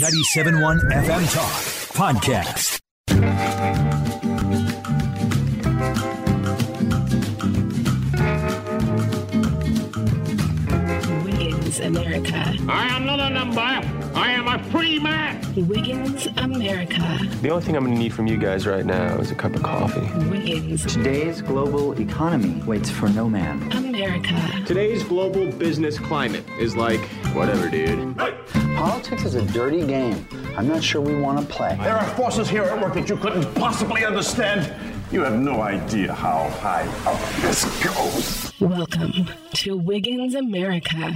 [0.00, 1.54] 97.1 FM Talk
[1.94, 2.80] Podcast.
[11.24, 12.54] Wiggins America.
[12.68, 13.93] I am not a number.
[14.54, 15.66] I am a free man.
[15.66, 17.18] Wiggins America.
[17.42, 19.56] The only thing I'm going to need from you guys right now is a cup
[19.56, 20.08] of coffee.
[20.30, 23.60] Wiggins Today's global economy waits for no man.
[23.72, 24.62] America.
[24.64, 27.00] Today's global business climate is like,
[27.34, 28.16] whatever, dude.
[28.76, 30.24] Politics is a dirty game.
[30.56, 31.76] I'm not sure we want to play.
[31.82, 34.72] There are forces here at work that you couldn't possibly understand.
[35.10, 38.52] You have no idea how high up this goes.
[38.60, 41.12] Welcome to Wiggins America.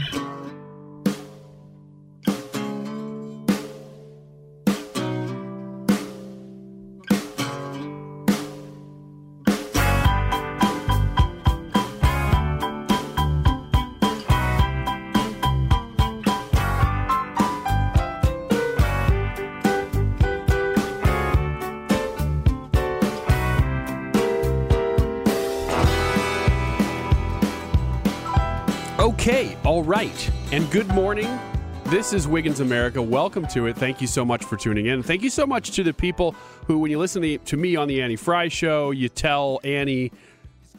[29.99, 30.31] Right.
[30.53, 31.27] And good morning.
[31.87, 33.03] This is Wiggins America.
[33.03, 33.75] Welcome to it.
[33.75, 35.03] Thank you so much for tuning in.
[35.03, 36.37] Thank you so much to the people
[36.69, 40.13] who, when you listen to, to me on the Annie Frey show, you tell Annie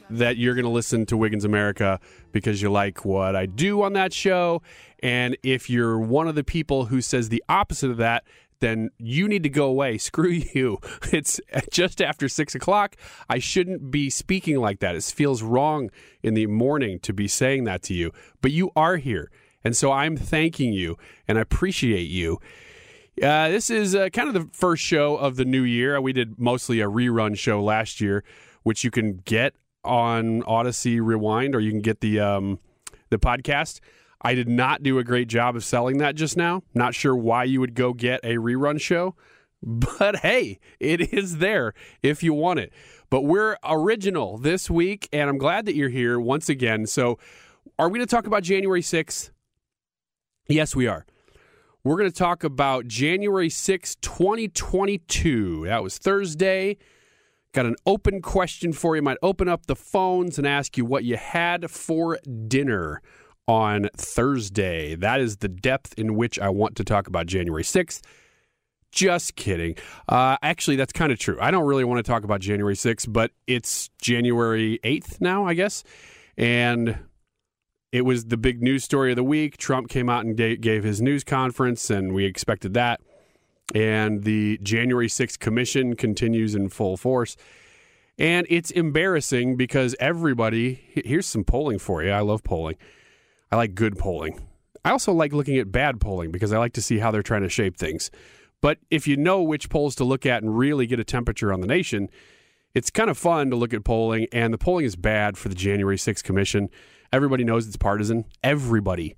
[0.09, 1.99] that you're going to listen to Wiggins America
[2.31, 4.61] because you like what I do on that show.
[5.03, 8.23] And if you're one of the people who says the opposite of that,
[8.59, 9.97] then you need to go away.
[10.09, 10.79] Screw you.
[11.11, 11.39] It's
[11.71, 12.95] just after six o'clock.
[13.29, 14.95] I shouldn't be speaking like that.
[14.95, 15.89] It feels wrong
[16.23, 18.11] in the morning to be saying that to you,
[18.41, 19.31] but you are here.
[19.63, 22.39] And so I'm thanking you and I appreciate you.
[23.21, 25.99] Uh, this is uh, kind of the first show of the new year.
[25.99, 28.23] We did mostly a rerun show last year,
[28.63, 32.59] which you can get on Audacy Rewind or you can get the um,
[33.09, 33.79] the podcast.
[34.21, 36.63] I did not do a great job of selling that just now.
[36.73, 39.15] Not sure why you would go get a rerun show,
[39.63, 42.73] but hey, it is there if you want it.
[43.09, 46.85] But we're original this week, and I'm glad that you're here once again.
[46.85, 47.17] So,
[47.77, 49.31] are we going to talk about January 6th?
[50.47, 51.05] Yes, we are.
[51.83, 55.65] We're going to talk about January 6th, 2022.
[55.65, 56.77] That was Thursday.
[57.53, 59.01] Got an open question for you.
[59.01, 63.01] Might open up the phones and ask you what you had for dinner
[63.49, 64.93] on Thursday.
[64.93, 68.01] That is the depth in which I want to talk about January 6th.
[68.91, 69.75] Just kidding.
[70.07, 71.35] Uh, actually, that's kind of true.
[71.41, 75.55] I don't really want to talk about January 6th, but it's January 8th now, I
[75.55, 75.83] guess.
[76.37, 76.99] And
[77.91, 79.57] it was the big news story of the week.
[79.57, 83.01] Trump came out and gave his news conference, and we expected that.
[83.73, 87.35] And the January 6th commission continues in full force.
[88.19, 92.11] And it's embarrassing because everybody, here's some polling for you.
[92.11, 92.75] I love polling.
[93.51, 94.39] I like good polling.
[94.85, 97.41] I also like looking at bad polling because I like to see how they're trying
[97.41, 98.11] to shape things.
[98.61, 101.61] But if you know which polls to look at and really get a temperature on
[101.61, 102.09] the nation,
[102.75, 104.27] it's kind of fun to look at polling.
[104.31, 106.69] And the polling is bad for the January 6th Commission.
[107.11, 108.25] Everybody knows it's partisan.
[108.43, 109.15] Everybody.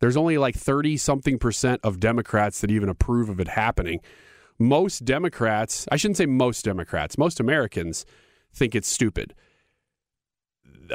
[0.00, 4.00] There's only like 30 something percent of Democrats that even approve of it happening.
[4.58, 8.06] Most Democrats, I shouldn't say most Democrats, most Americans
[8.52, 9.34] think it's stupid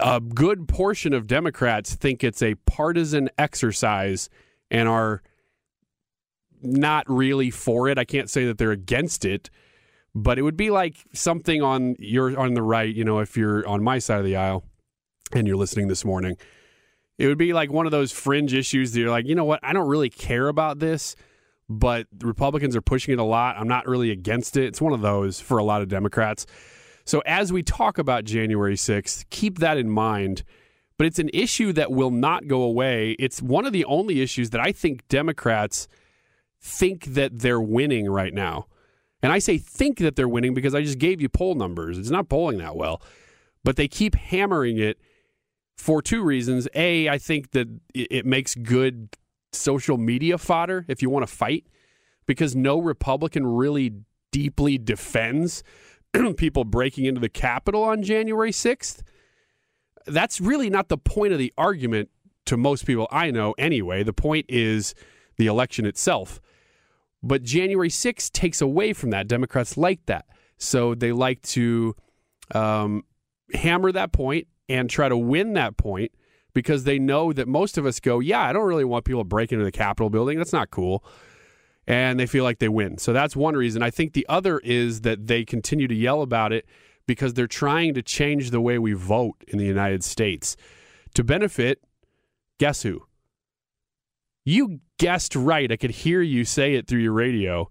[0.01, 4.29] a good portion of Democrats think it's a partisan exercise
[4.69, 5.21] and are
[6.61, 7.97] not really for it.
[7.97, 9.49] I can't say that they're against it,
[10.13, 13.67] but it would be like something on your on the right, you know, if you're
[13.67, 14.63] on my side of the aisle
[15.33, 16.37] and you're listening this morning.
[17.17, 19.59] It would be like one of those fringe issues that you're like, you know what,
[19.61, 21.15] I don't really care about this,
[21.67, 23.57] but Republicans are pushing it a lot.
[23.57, 24.63] I'm not really against it.
[24.65, 26.45] It's one of those for a lot of Democrats.
[27.09, 30.43] So as we talk about January 6th, keep that in mind.
[30.95, 33.15] But it's an issue that will not go away.
[33.17, 35.87] It's one of the only issues that I think Democrats
[36.61, 38.67] think that they're winning right now.
[39.23, 41.97] And I say think that they're winning because I just gave you poll numbers.
[41.97, 43.01] It's not polling that well.
[43.63, 44.99] But they keep hammering it
[45.77, 46.67] for two reasons.
[46.75, 49.09] A, I think that it makes good
[49.51, 51.65] social media fodder if you want to fight
[52.27, 53.93] because no Republican really
[54.31, 55.63] deeply defends
[56.37, 59.01] people breaking into the Capitol on January 6th.
[60.05, 62.09] That's really not the point of the argument
[62.45, 64.03] to most people I know anyway.
[64.03, 64.95] The point is
[65.37, 66.41] the election itself.
[67.21, 69.27] But January 6th takes away from that.
[69.27, 70.25] Democrats like that.
[70.57, 71.95] So they like to
[72.53, 73.03] um,
[73.53, 76.11] hammer that point and try to win that point
[76.53, 79.27] because they know that most of us go, yeah, I don't really want people to
[79.27, 80.37] break into the Capitol building.
[80.37, 81.03] That's not cool.
[81.89, 82.99] And they feel like they win.
[82.99, 83.81] So that's one reason.
[83.81, 86.65] I think the other is that they continue to yell about it
[87.07, 90.55] because they're trying to change the way we vote in the United States
[91.15, 91.81] to benefit,
[92.59, 93.01] guess who?
[94.45, 95.71] You guessed right.
[95.71, 97.69] I could hear you say it through your radio,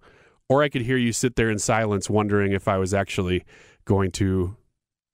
[0.49, 3.45] or I could hear you sit there in silence wondering if I was actually
[3.85, 4.57] going to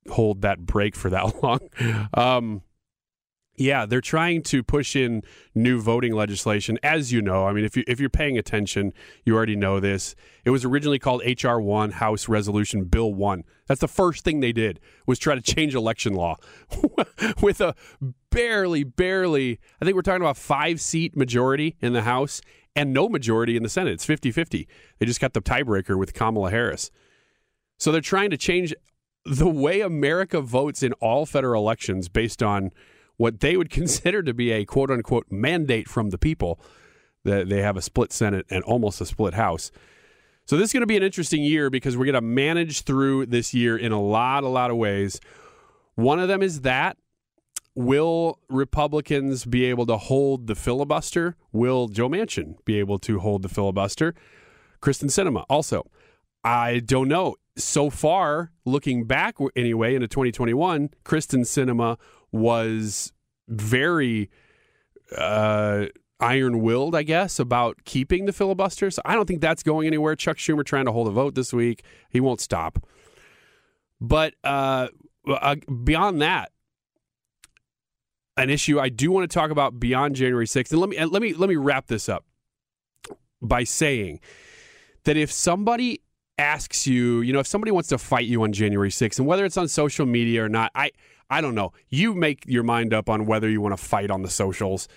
[0.09, 1.59] hold that break for that long.
[2.13, 2.61] Um,
[3.57, 5.23] yeah, they're trying to push in
[5.53, 6.77] new voting legislation.
[6.83, 8.93] As you know, I mean, if you if you're paying attention,
[9.23, 10.15] you already know this.
[10.43, 13.43] It was originally called HR One, House Resolution Bill One.
[13.67, 16.35] That's the first thing they did was try to change election law
[17.41, 17.75] with a
[18.29, 19.59] barely, barely.
[19.81, 22.41] I think we're talking about five seat majority in the House
[22.75, 23.93] and no majority in the Senate.
[23.93, 24.67] It's 50-50.
[24.99, 26.91] They just got the tiebreaker with Kamala Harris.
[27.79, 28.73] So they're trying to change
[29.25, 32.71] the way America votes in all federal elections based on
[33.17, 36.59] what they would consider to be a quote unquote mandate from the people
[37.23, 39.71] that they have a split Senate and almost a split House.
[40.45, 43.25] So this is going to be an interesting year because we're going to manage through
[43.25, 45.19] this year in a lot, a lot of ways.
[45.95, 46.97] One of them is that
[47.73, 51.35] will Republicans be able to hold the filibuster?
[51.51, 54.13] Will Joe Manchin be able to hold the filibuster?
[54.81, 55.89] Kyrsten Sinema also.
[56.43, 57.35] I don't know.
[57.57, 61.97] So far, looking back anyway into 2021, Kyrsten Sinema
[62.35, 63.13] was
[63.47, 64.29] very
[65.17, 65.85] uh,
[66.19, 68.91] iron willed, I guess, about keeping the filibuster.
[68.91, 70.15] So I don't think that's going anywhere.
[70.15, 71.83] Chuck Schumer trying to hold a vote this week.
[72.09, 72.85] He won't stop.
[74.01, 74.89] But uh,
[75.27, 76.51] uh, beyond that,
[78.37, 80.71] an issue I do want to talk about beyond January 6th.
[80.71, 82.25] And let me let me let me wrap this up
[83.41, 84.19] by saying
[85.05, 86.01] that if somebody
[86.37, 89.45] asks you, you know, if somebody wants to fight you on January 6th, and whether
[89.45, 90.91] it's on social media or not, I
[91.29, 91.73] I don't know.
[91.89, 94.87] You make your mind up on whether you want to fight on the socials.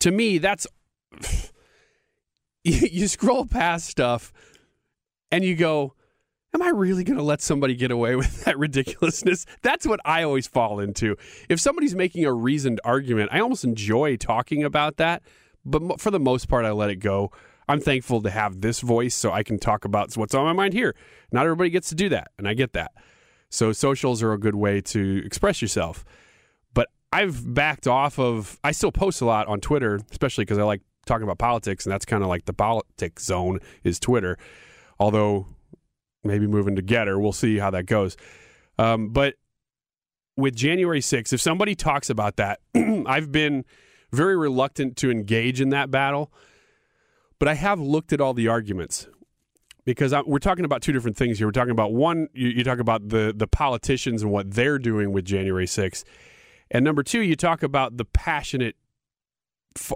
[0.00, 0.66] To me, that's
[2.64, 4.32] you scroll past stuff
[5.30, 5.94] and you go,
[6.52, 9.46] Am I really going to let somebody get away with that ridiculousness?
[9.62, 11.16] That's what I always fall into.
[11.48, 15.22] If somebody's making a reasoned argument, I almost enjoy talking about that,
[15.64, 17.30] but for the most part, I let it go.
[17.68, 20.74] I'm thankful to have this voice so I can talk about what's on my mind
[20.74, 20.96] here.
[21.30, 22.90] Not everybody gets to do that, and I get that.
[23.50, 26.04] So socials are a good way to express yourself.
[26.72, 28.58] But I've backed off of.
[28.64, 31.92] I still post a lot on Twitter, especially because I like talking about politics, and
[31.92, 34.38] that's kind of like the politics zone is Twitter.
[34.98, 35.46] Although
[36.22, 38.16] maybe moving to Gettr, we'll see how that goes.
[38.78, 39.34] Um, but
[40.36, 42.60] with January 6th, if somebody talks about that,
[43.06, 43.64] I've been
[44.12, 46.32] very reluctant to engage in that battle.
[47.38, 49.08] But I have looked at all the arguments
[49.84, 51.46] because I, we're talking about two different things here.
[51.46, 55.12] We're talking about one, you, you talk about the the politicians and what they're doing
[55.12, 56.04] with January 6th,
[56.70, 58.76] and number two, you talk about the passionate,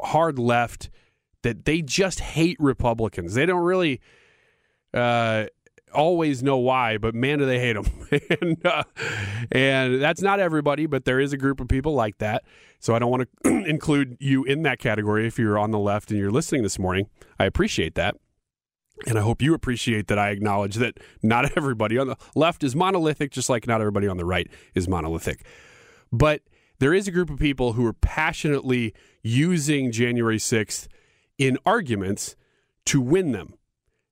[0.03, 0.91] hard left
[1.43, 3.35] that they just hate Republicans.
[3.35, 4.01] They don't really
[4.93, 5.47] uh,
[5.93, 7.87] always know why, but man, do they hate them.
[8.41, 8.83] and, uh,
[9.53, 12.45] and that's not everybody, but there is a group of people like that.
[12.81, 16.11] So I don't want to include you in that category if you're on the left
[16.11, 17.07] and you're listening this morning.
[17.39, 18.17] I appreciate that.
[19.07, 22.77] And I hope you appreciate that I acknowledge that not everybody on the left is
[22.77, 25.45] monolithic, just like not everybody on the right is monolithic.
[26.13, 26.43] But
[26.79, 30.89] there is a group of people who are passionately using January 6th
[31.39, 32.37] in arguments
[32.87, 33.55] to win them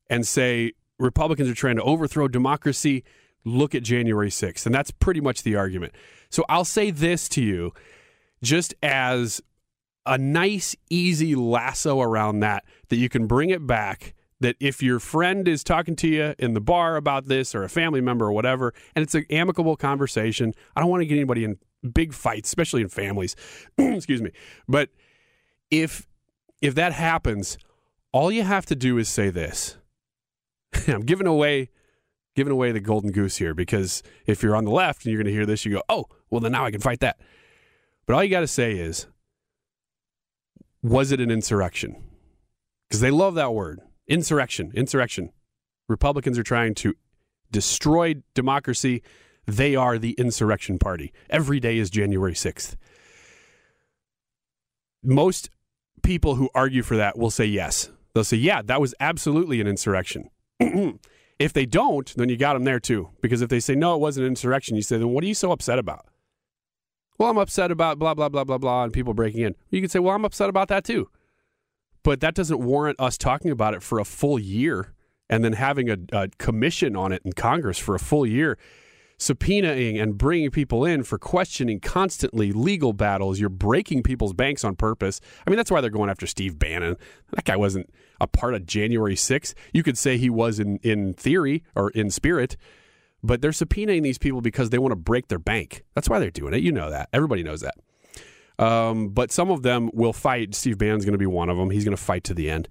[0.09, 3.05] and say Republicans are trying to overthrow democracy.
[3.45, 4.67] Look at January 6th.
[4.67, 5.95] And that's pretty much the argument.
[6.31, 7.73] So I'll say this to you
[8.43, 9.41] just as
[10.07, 14.99] a nice, easy lasso around that, that you can bring it back that if your
[14.99, 18.33] friend is talking to you in the bar about this or a family member or
[18.33, 21.59] whatever, and it's an amicable conversation, I don't want to get anybody in
[21.93, 23.37] big fights, especially in families.
[23.79, 24.31] Excuse me.
[24.69, 24.91] But
[25.71, 26.07] if
[26.61, 27.57] if that happens,
[28.13, 29.79] all you have to do is say this.
[30.89, 31.71] I'm giving away
[32.35, 35.33] giving away the golden goose here because if you're on the left and you're going
[35.33, 37.19] to hear this, you go, "Oh, well then now I can fight that."
[38.07, 39.07] But all you got to say is
[40.83, 42.03] was it an insurrection?
[42.89, 43.81] Because they love that word.
[44.13, 45.31] Insurrection, insurrection.
[45.89, 46.93] Republicans are trying to
[47.51, 49.03] destroy democracy.
[49.47, 51.15] They are the insurrection party.
[51.31, 52.77] Every day is January 6th.
[55.03, 55.49] Most
[56.03, 57.89] people who argue for that will say yes.
[58.13, 60.29] They'll say, yeah, that was absolutely an insurrection.
[61.39, 63.09] If they don't, then you got them there too.
[63.21, 65.35] Because if they say, no, it wasn't an insurrection, you say, then what are you
[65.35, 66.07] so upset about?
[67.19, 69.57] Well, I'm upset about blah, blah, blah, blah, blah, and people breaking in.
[69.71, 71.09] You can say, well, I'm upset about that too.
[72.03, 74.93] But that doesn't warrant us talking about it for a full year
[75.31, 78.59] and then having a, a commission on it in Congress for a full year
[79.23, 83.39] subpoenaing and bringing people in for questioning constantly legal battles.
[83.39, 85.21] You're breaking people's banks on purpose.
[85.47, 86.97] I mean, that's why they're going after Steve Bannon.
[87.33, 87.89] That guy wasn't
[88.21, 89.55] a part of January 6th.
[89.73, 92.57] You could say he was in, in theory or in spirit,
[93.23, 95.85] but they're subpoenaing these people because they want to break their bank.
[95.95, 96.63] That's why they're doing it.
[96.63, 97.09] You know that.
[97.13, 97.77] Everybody knows that.
[98.63, 100.55] Um, but some of them will fight.
[100.55, 101.71] Steve Bannon's going to be one of them.
[101.71, 102.69] He's going to fight to the end.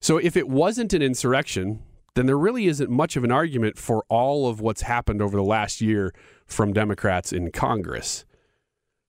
[0.00, 1.82] So if it wasn't an insurrection,
[2.14, 5.42] then there really isn't much of an argument for all of what's happened over the
[5.42, 6.14] last year
[6.46, 8.24] from Democrats in Congress.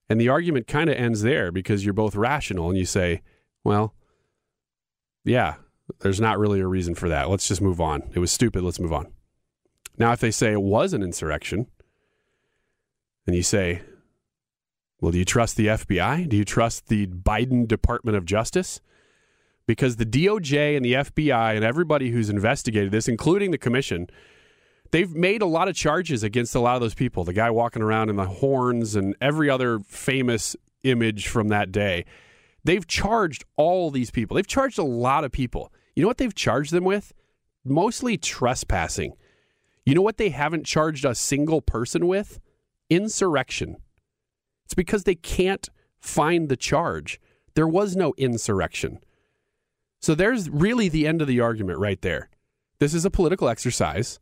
[0.10, 3.22] And the argument kind of ends there because you're both rational and you say,
[3.64, 3.94] well,
[5.24, 5.56] yeah,
[6.00, 7.30] there's not really a reason for that.
[7.30, 8.10] Let's just move on.
[8.16, 8.64] It was stupid.
[8.64, 9.12] Let's move on.
[10.00, 11.68] Now, if they say it was an insurrection,
[13.28, 13.82] and you say,
[15.02, 16.28] well, do you trust the FBI?
[16.30, 18.80] Do you trust the Biden Department of Justice?
[19.68, 24.08] because the DOJ and the FBI and everybody who's investigated this, including the commission,
[24.92, 27.24] they've made a lot of charges against a lot of those people.
[27.24, 32.06] The guy walking around in the horns and every other famous image from that day.
[32.64, 34.36] They've charged all these people.
[34.36, 35.72] They've charged a lot of people.
[35.96, 37.14] You know what they've charged them with?
[37.64, 39.14] Mostly trespassing.
[39.86, 42.40] You know what they haven't charged a single person with?
[42.90, 43.78] Insurrection.
[44.66, 45.70] It's because they can't
[46.00, 47.20] find the charge.
[47.56, 49.00] There was no insurrection.
[50.02, 52.30] So there's really the end of the argument right there.
[52.80, 54.20] This is a political exercise.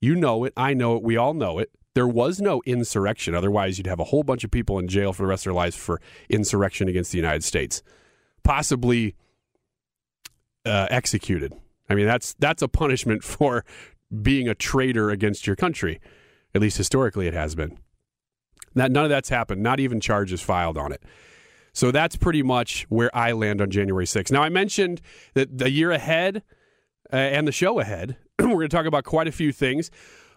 [0.00, 0.52] You know it.
[0.56, 1.02] I know it.
[1.02, 1.70] We all know it.
[1.94, 3.34] There was no insurrection.
[3.34, 5.54] Otherwise, you'd have a whole bunch of people in jail for the rest of their
[5.54, 7.82] lives for insurrection against the United States,
[8.42, 9.14] possibly
[10.66, 11.54] uh, executed.
[11.88, 13.64] I mean, that's that's a punishment for
[14.22, 16.00] being a traitor against your country.
[16.54, 17.78] At least historically, it has been.
[18.76, 19.62] That none of that's happened.
[19.62, 21.02] Not even charges filed on it.
[21.72, 24.30] So that's pretty much where I land on January 6th.
[24.30, 25.02] Now, I mentioned
[25.34, 26.42] that the year ahead
[27.12, 29.90] uh, and the show ahead, we're going to talk about quite a few things,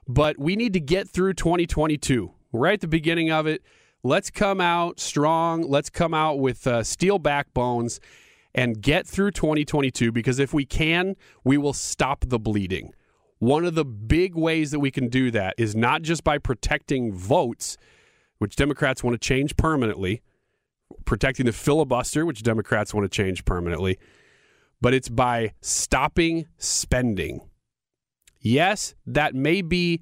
[0.08, 2.34] but we need to get through 2022.
[2.52, 3.62] Right at the beginning of it,
[4.04, 5.62] let's come out strong.
[5.62, 8.00] Let's come out with uh, steel backbones
[8.56, 12.94] and get through 2022 because if we can, we will stop the bleeding.
[13.38, 17.14] One of the big ways that we can do that is not just by protecting
[17.14, 17.78] votes,
[18.40, 20.22] which Democrats want to change permanently
[21.06, 23.98] protecting the filibuster, which Democrats want to change permanently,
[24.82, 27.42] but it's by stopping spending.
[28.40, 30.02] Yes, that may be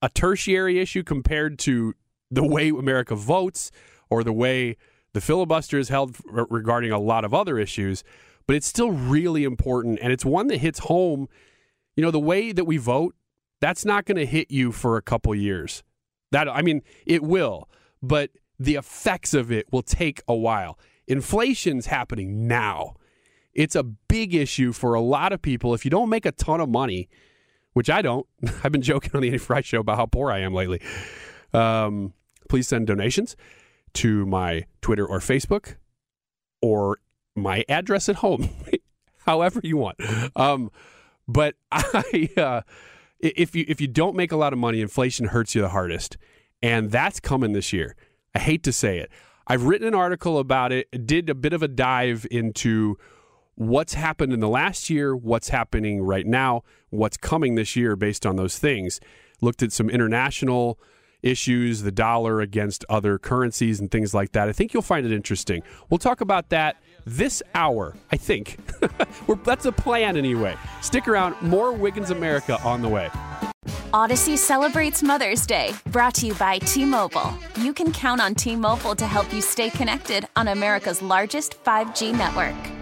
[0.00, 1.94] a tertiary issue compared to
[2.30, 3.70] the way America votes
[4.08, 4.76] or the way
[5.12, 8.02] the filibuster is held regarding a lot of other issues,
[8.46, 11.28] but it's still really important and it's one that hits home.
[11.96, 13.14] You know, the way that we vote,
[13.60, 15.82] that's not going to hit you for a couple years.
[16.32, 17.68] That I mean, it will,
[18.02, 20.78] but the effects of it will take a while.
[21.06, 22.94] Inflation's happening now.
[23.54, 25.74] It's a big issue for a lot of people.
[25.74, 27.08] If you don't make a ton of money,
[27.74, 28.26] which I don't,
[28.64, 30.80] I've been joking on the Annie Frey show about how poor I am lately.
[31.52, 32.14] Um,
[32.48, 33.36] please send donations
[33.94, 35.76] to my Twitter or Facebook
[36.62, 36.98] or
[37.34, 38.48] my address at home,
[39.26, 39.98] however you want.
[40.36, 40.70] Um,
[41.28, 42.60] but I, uh,
[43.22, 46.18] if you if you don't make a lot of money, inflation hurts you the hardest,
[46.62, 47.96] and that's coming this year.
[48.34, 49.10] I hate to say it.
[49.46, 52.96] I've written an article about it, did a bit of a dive into
[53.54, 58.24] what's happened in the last year, what's happening right now, what's coming this year based
[58.26, 59.00] on those things.
[59.40, 60.78] Looked at some international
[61.22, 64.48] issues, the dollar against other currencies and things like that.
[64.48, 65.62] I think you'll find it interesting.
[65.90, 68.58] We'll talk about that this hour, I think.
[69.44, 70.56] that's a plan anyway.
[70.80, 73.10] Stick around, more Wiggins America on the way.
[73.92, 77.32] Audacy celebrates Mother's Day, brought to you by T Mobile.
[77.56, 82.12] You can count on T Mobile to help you stay connected on America's largest 5G
[82.16, 82.81] network.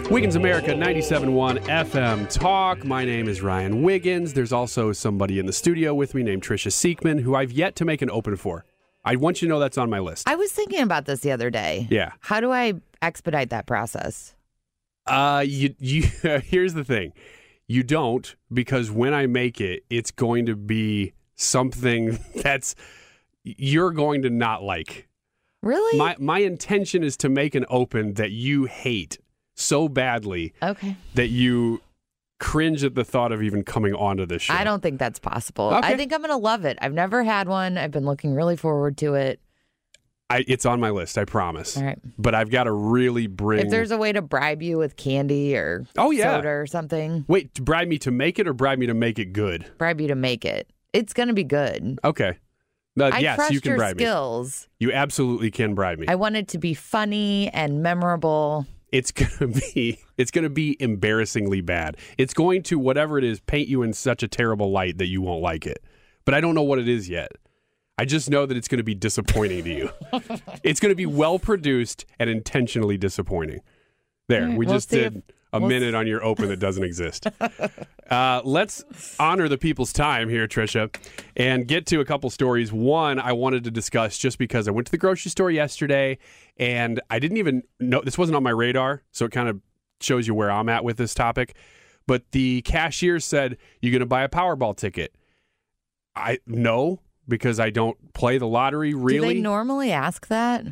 [0.09, 2.83] Wiggins America 97.1 FM Talk.
[2.83, 4.33] My name is Ryan Wiggins.
[4.33, 7.85] There's also somebody in the studio with me named Trisha Seekman, who I've yet to
[7.85, 8.65] make an open for.
[9.05, 10.27] I want you to know that's on my list.
[10.27, 11.87] I was thinking about this the other day.
[11.89, 12.11] Yeah.
[12.19, 14.35] How do I expedite that process?
[15.07, 16.03] Uh, you, you,
[16.43, 17.13] here's the thing.
[17.67, 22.75] You don't because when I make it, it's going to be something that's
[23.43, 25.07] you're going to not like.
[25.63, 25.97] Really?
[25.97, 29.19] My my intention is to make an open that you hate
[29.55, 30.95] so badly Okay.
[31.15, 31.81] that you
[32.39, 34.53] cringe at the thought of even coming onto this show.
[34.53, 35.69] I don't think that's possible.
[35.73, 36.77] I think I'm going to love it.
[36.81, 37.77] I've never had one.
[37.77, 39.39] I've been looking really forward to it.
[40.29, 41.75] I, it's on my list, I promise.
[41.77, 41.99] All right.
[42.17, 43.65] But I've got to really bring.
[43.65, 46.37] If there's a way to bribe you with candy or Oh, yeah.
[46.37, 49.19] soda or something, Wait, to bribe me to make it or bribe me to make
[49.19, 49.65] it good?
[49.77, 50.69] bribe you to make it.
[50.93, 51.99] It's going to be good.
[52.03, 52.37] Okay.
[52.95, 54.03] No, I yes, trust you can your bribe me.
[54.03, 54.67] skills.
[54.79, 56.07] You absolutely can bribe me.
[56.07, 58.65] I want it to be funny and memorable.
[58.91, 61.97] It's gonna be it's gonna be embarrassingly bad.
[62.17, 65.21] It's going to whatever it is paint you in such a terrible light that you
[65.21, 65.83] won't like it.
[66.25, 67.31] But I don't know what it is yet.
[67.97, 69.89] I just know that it's going to be disappointing to you.
[70.63, 73.61] it's going to be well produced and intentionally disappointing.
[74.27, 77.27] There, we we'll just did if- a minute on your open that doesn't exist.
[78.11, 78.83] Uh, let's
[79.21, 80.93] honor the people's time here, Trisha,
[81.37, 82.69] and get to a couple stories.
[82.69, 86.17] One, I wanted to discuss just because I went to the grocery store yesterday
[86.57, 89.61] and I didn't even know this wasn't on my radar, so it kind of
[90.01, 91.55] shows you where I'm at with this topic.
[92.05, 95.15] But the cashier said, "You're going to buy a Powerball ticket."
[96.13, 98.93] I no, because I don't play the lottery.
[98.93, 99.29] Really?
[99.29, 100.65] Do they normally ask that?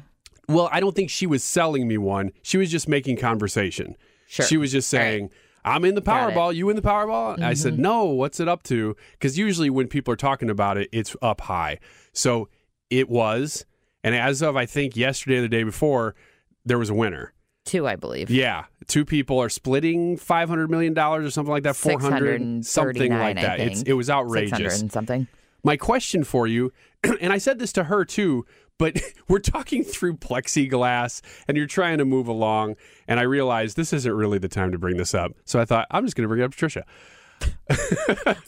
[0.49, 2.31] Well, I don't think she was selling me one.
[2.41, 3.95] She was just making conversation.
[4.29, 4.45] Sure.
[4.45, 5.05] She was just All right.
[5.05, 5.31] saying,
[5.65, 6.01] I'm in the.
[6.01, 6.37] Mm-hmm.
[6.37, 6.53] Powerball.
[6.55, 7.41] You in the Powerball?
[7.41, 8.95] I said, no, what's it up to?
[9.13, 11.79] Because usually when people are talking about it, it's up high.
[12.13, 12.47] So
[12.91, 13.65] it was.
[14.03, 16.15] And as of, I think, yesterday or the day before,
[16.63, 17.33] there was a winner.
[17.65, 18.29] Two, I believe.
[18.29, 18.65] Yeah.
[18.87, 23.59] Two people are splitting $500 million or something like that, 400 something 639, like that.
[23.59, 24.91] It's, it was 600 outrageous.
[24.91, 25.27] something.
[25.63, 26.71] My question for you,
[27.03, 28.45] and I said this to her too,
[28.79, 32.77] but we're talking through plexiglass and you're trying to move along.
[33.07, 35.33] And I realized this isn't really the time to bring this up.
[35.45, 36.83] So I thought, I'm just going to bring it up to Trisha.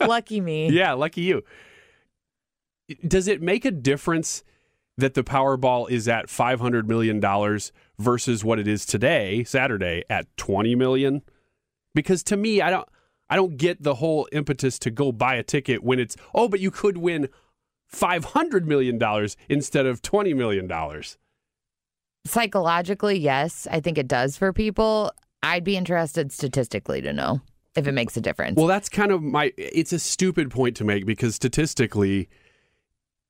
[0.00, 0.70] Lucky me.
[0.70, 1.42] Yeah, lucky you.
[3.06, 4.42] Does it make a difference
[4.98, 7.20] that the Powerball is at $500 million
[7.98, 11.22] versus what it is today, Saturday, at 20 million?
[11.94, 12.88] Because to me, I don't.
[13.30, 16.60] I don't get the whole impetus to go buy a ticket when it's oh, but
[16.60, 17.30] you could win
[17.92, 21.18] five hundred million dollars instead of twenty million dollars.
[22.24, 25.12] Psychologically, yes, I think it does for people.
[25.42, 27.40] I'd be interested statistically to know
[27.74, 28.56] if it makes a difference.
[28.56, 29.52] Well, that's kind of my.
[29.56, 32.28] It's a stupid point to make because statistically,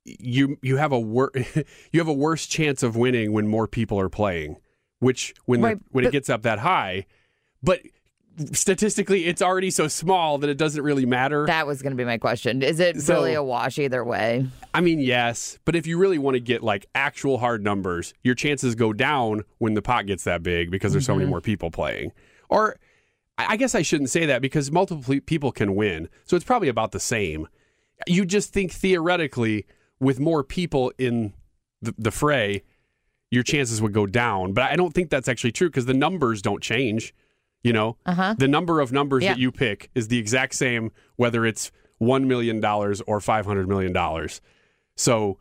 [0.04, 1.32] you you have a wor-
[1.92, 4.56] you have a worse chance of winning when more people are playing.
[4.98, 7.06] Which when the, Right, when it gets up that high,
[7.62, 7.80] but
[8.52, 11.46] statistically, it's already so small that it doesn't really matter.
[11.46, 12.62] that was going to be my question.
[12.62, 14.46] Is it So- really a wash either way?
[14.74, 18.34] I mean, yes, but if you really want to get like actual hard numbers, your
[18.34, 21.30] chances go down when the pot gets that big because there's so many mm-hmm.
[21.30, 22.12] more people playing.
[22.48, 22.76] Or
[23.36, 26.08] I I guess I shouldn't say that because multiple people can win.
[26.24, 27.48] So it's probably about the same.
[28.06, 29.66] You just think theoretically
[30.00, 31.32] with more people in
[31.80, 32.62] the, the fray,
[33.30, 34.52] your chances would go down.
[34.52, 37.14] But I don't think that's actually true because the numbers don't change.
[37.62, 38.34] You know, Uh-huh.
[38.38, 39.34] the number of numbers Yeah.
[39.34, 41.70] that you pick is the exact same whether it's
[42.00, 44.28] $1 million or $500 million.
[44.96, 45.38] So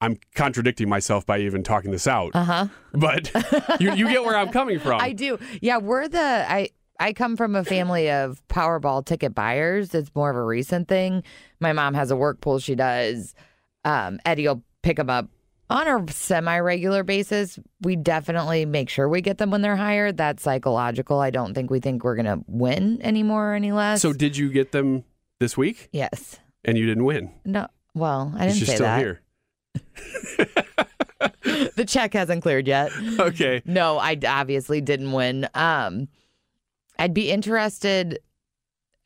[0.00, 2.30] I'm contradicting myself by even talking this out.
[2.34, 2.66] Uh huh.
[2.92, 3.32] But
[3.80, 5.00] you, you get where I'm coming from.
[5.00, 5.38] I do.
[5.60, 9.94] Yeah, we're the I I come from a family of Powerball ticket buyers.
[9.94, 11.22] It's more of a recent thing.
[11.60, 13.34] My mom has a work pool she does.
[13.84, 15.28] Um, Eddie will pick them up
[15.70, 17.58] on a semi-regular basis.
[17.82, 20.12] We definitely make sure we get them when they're higher.
[20.12, 21.18] That's psychological.
[21.18, 24.02] I don't think we think we're gonna win anymore or any less.
[24.02, 25.04] So did you get them
[25.40, 26.38] this week yes.
[26.64, 27.30] and you didn't win?
[27.44, 27.68] No.
[27.94, 28.98] Well, I didn't say still that.
[28.98, 29.20] here.
[31.74, 32.90] The check hasn't cleared yet.
[33.18, 33.62] Okay.
[33.64, 35.48] No, I obviously didn't win.
[35.54, 36.08] Um,
[36.98, 38.18] I'd be interested.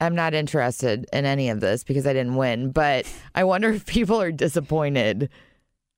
[0.00, 3.86] I'm not interested in any of this because I didn't win, but I wonder if
[3.86, 5.30] people are disappointed.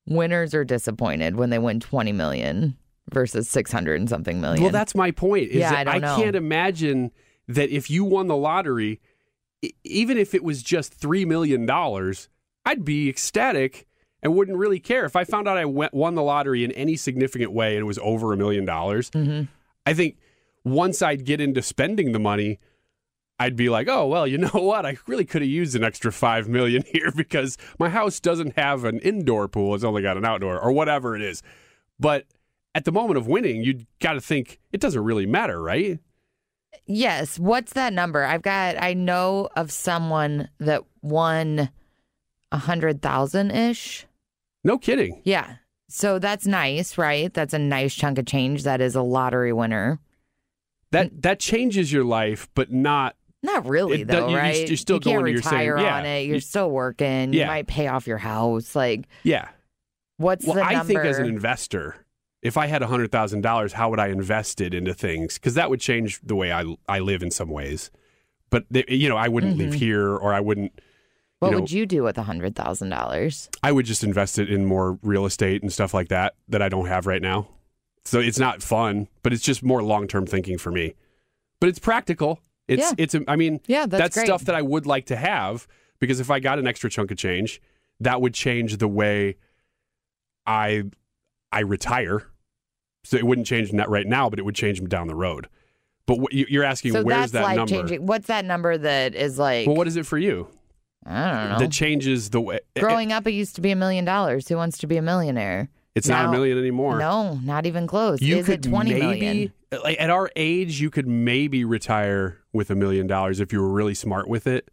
[0.07, 2.77] Winners are disappointed when they win 20 million.
[3.13, 4.63] versus 600 and something million.
[4.63, 5.51] Well, that's my point.
[5.51, 6.17] Is Yeah, that I don't know.
[6.17, 7.11] can't imagine
[7.49, 9.01] that if you won the lottery,
[9.85, 11.69] even if it was just $3 million,
[12.67, 13.87] I'd be ecstatic
[14.23, 15.05] and wouldn't really care.
[15.05, 17.87] If I found out I went, won the lottery in any significant way and it
[17.87, 19.45] was over a million dollars, Mm-hmm.
[19.87, 20.17] I think
[20.65, 22.59] once I'd get into spending the money,
[23.39, 24.87] I'd be like, oh well, you know what?
[24.87, 28.85] I really could have used an extra five million here because my house doesn't have
[28.85, 31.43] an indoor pool; it's only got an outdoor, or whatever it is.
[31.99, 32.27] But
[32.75, 36.01] at the moment of winning, you got to think it doesn't really matter, right?
[36.87, 37.39] Yes.
[37.39, 38.25] What's that number?
[38.25, 41.71] I've got, I know of someone that won
[42.51, 44.07] a hundred thousand ish.
[44.65, 45.23] No kidding.
[45.25, 45.57] Yeah.
[45.89, 47.33] So that's nice, right?
[47.33, 48.65] That's a nice chunk of change.
[48.65, 50.01] That is a lottery winner.
[50.91, 53.17] That that changes your life, but not.
[53.45, 54.67] Not really, It though, you- right?
[54.67, 55.99] you're still you can't going to your same- retire yeah.
[55.99, 56.27] on it.
[56.27, 57.33] You're You- still working.
[57.33, 58.75] You might pay off your house.
[58.75, 59.49] Like, Yeah.
[60.17, 61.97] what's Well, the I think as an investor,
[62.43, 65.35] if I had hundred thousand dollars, how would I invest it into things?
[65.35, 67.91] Because that would change the way I I live in some ways.
[68.51, 69.79] But they- you know, I wouldn't live Mhm.
[69.79, 70.81] here, or I wouldn't.
[71.41, 73.51] what you know, would you do with a hundred thousand dollars?
[73.63, 76.71] I would just invest it in more real estate and stuff like that that I
[76.71, 77.49] don't have right now.
[78.07, 80.95] So it's not fun, but it's just more long term thinking for me.
[81.61, 82.39] But it's practical.
[82.69, 82.93] It's Yeah.
[82.99, 84.27] it's I mean Yeah, that's great.
[84.27, 85.67] stuff that I would like to have
[86.01, 87.61] because if I got an extra chunk of change,
[88.01, 89.37] that would change the way
[90.47, 90.85] I
[91.53, 92.25] I retire.
[93.05, 95.49] So it wouldn't change net right now, but it would change down the road.
[96.07, 97.71] But what, you're asking So where's that's that number?
[97.71, 98.07] changing.
[98.07, 99.67] What's that number that is like?
[99.67, 100.49] Well, what is it for you?
[101.07, 101.59] I don't know.
[101.59, 102.61] That changes the way.
[102.79, 104.49] Growing up, it used to be a million dollars.
[104.49, 105.69] Who wants to be a millionaire?
[105.95, 106.99] It's not a million anymore.
[106.99, 108.21] No, not even close.
[108.21, 109.53] You is could it twenty maybe, million?
[109.85, 113.71] like at our age, you could maybe retire with a million dollars if you were
[113.73, 114.69] really smart with it.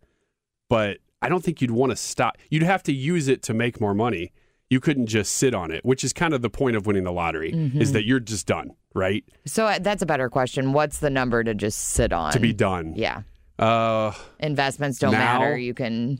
[0.69, 2.37] But I don't think you'd want to stop.
[2.49, 4.31] You'd have to use it to make more money.
[4.71, 7.11] You couldn't just sit on it, which is kind of the point of winning the
[7.11, 7.93] lottery, is Mhm.
[7.93, 9.23] that you're just done, right?
[9.45, 10.71] So uh, that's a better question.
[10.73, 12.31] What's the number to just sit on?
[12.31, 12.93] To be done.
[12.95, 13.23] Yeah.
[13.59, 15.57] Uh, Investments don't Now- matter.
[15.57, 16.19] You can.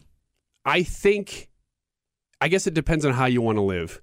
[0.66, 1.48] I think,
[2.42, 4.02] I guess it depends on how you want to live,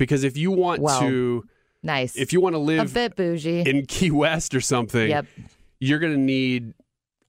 [0.00, 1.44] because if you want to,
[1.82, 2.16] Nice.
[2.16, 3.60] if you want to live a bit bougie.
[3.60, 5.26] in Key West or something, Yep.
[5.78, 6.72] you're going to need,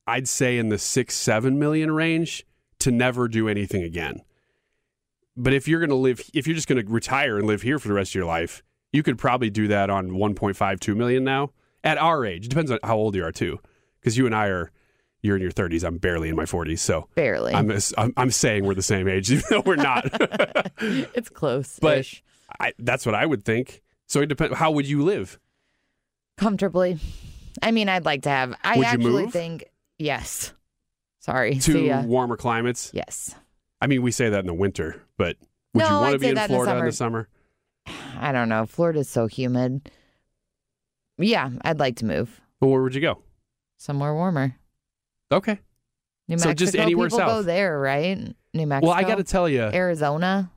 [0.08, 2.46] I'd say, in the six, seven million range
[2.80, 4.22] to never do anything again.
[5.36, 7.78] But if you're going to live, if you're just going to retire and live here
[7.78, 11.24] for the rest of your life, you could probably do that on 1.5, 2 million
[11.26, 11.52] now
[11.84, 12.46] at our age.
[12.46, 13.60] It depends on how old you are, too.
[14.00, 14.72] Because you and I are,
[15.22, 15.84] you're in your 30s.
[15.84, 16.80] I'm barely in my 40s.
[16.80, 17.54] So Barely.
[17.54, 20.06] I'm, I'm, I'm saying we're the same age, even though we're not.
[20.80, 21.78] it's close.
[21.82, 22.08] but
[22.60, 23.82] I, that's what I would think.
[24.08, 24.58] So it depends.
[24.58, 25.40] How would you live?
[26.38, 26.98] comfortably.
[27.62, 28.56] I mean, I'd like to have.
[28.64, 29.66] I Would actually think
[30.00, 30.54] yes.
[31.20, 31.56] Sorry.
[31.60, 32.90] to warmer climates?
[32.94, 33.36] Yes.
[33.80, 35.38] I mean, we say that in the winter, but
[35.76, 37.28] would you want I'd to be in that in the Florida in the summer?
[38.20, 38.66] I don't know.
[38.66, 39.90] Florida's so humid.
[41.20, 43.22] Yeah, I'd like to move Well, where would you go?
[43.78, 44.56] somewhere warmer.
[45.32, 45.60] Okay.
[46.28, 46.66] New So Mexico.
[46.66, 48.18] just anywhere people go there, right?
[48.54, 48.88] New Mexico.
[48.90, 50.50] Well, I got to tell you, Arizona.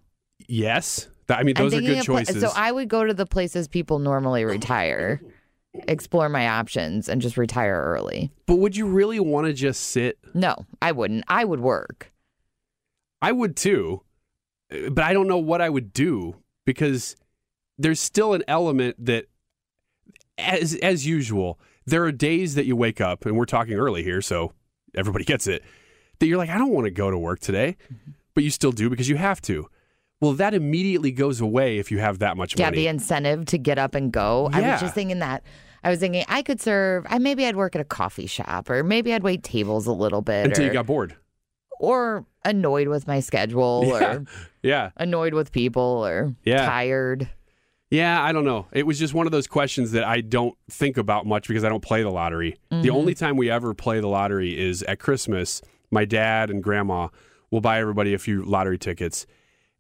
[0.46, 1.08] yes.
[1.28, 2.40] Th- I mean, those are good of pla- choices.
[2.40, 5.20] so I would go to the places people normally retire,
[5.88, 8.30] explore my options, and just retire early.
[8.46, 10.18] but would you really want to just sit?
[10.34, 11.24] No, I wouldn't.
[11.28, 12.12] I would work.
[13.22, 14.02] I would too,
[14.90, 17.16] but I don't know what I would do because
[17.78, 19.26] there's still an element that,
[20.36, 24.20] as as usual, there are days that you wake up, and we're talking early here,
[24.20, 24.52] so
[24.94, 25.62] everybody gets it.
[26.18, 28.10] That you're like, I don't want to go to work today, Mm-hmm.
[28.34, 29.68] but you still do because you have to.
[30.24, 32.78] Well, that immediately goes away if you have that much Yeah, money.
[32.78, 34.48] Yeah, the incentive to get up and go.
[34.52, 35.42] I was just thinking that.
[35.82, 37.04] I was thinking I could serve.
[37.10, 40.22] I maybe I'd work at a coffee shop, or maybe I'd wait tables a little
[40.22, 41.14] bit, until or, you got bored.
[41.78, 44.14] or annoyed with my schedule, Yeah.
[44.14, 44.24] or
[44.62, 44.90] Yeah.
[44.96, 46.64] annoyed with people, or Yeah.
[46.64, 47.28] tired.
[47.90, 48.66] Yeah, I don't know.
[48.72, 51.68] It was just one of those questions that I don't think about much because I
[51.68, 52.56] don't play the lottery.
[52.70, 52.94] The Mhm.
[52.94, 55.60] only time we ever play the lottery is at Christmas.
[55.90, 57.08] My dad and grandma
[57.50, 59.26] will buy everybody a few lottery tickets.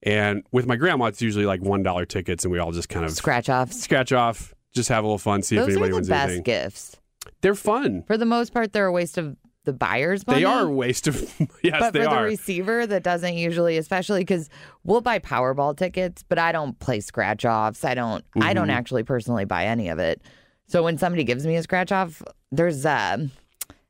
[0.04, 3.12] And with my grandma, it's usually like $1 tickets, and we all just kind of
[3.12, 5.96] Scratch off, scratch off, just have a little fun, see if Those anybody are the
[5.96, 6.42] wins best anything.
[6.42, 6.96] gifts.
[7.40, 8.02] They're fun.
[8.06, 10.40] For the most part, they're a waste of the buyer's money.
[10.40, 11.16] They are a waste of,
[11.62, 14.50] yes, but they for the receiver that doesn't usually especially because
[14.82, 18.72] we'll buy powerball tickets but i don't play scratch offs i don't i don't Mhm.
[18.74, 20.20] actually personally buy any of it
[20.66, 23.30] so when somebody gives me a scratch off there's um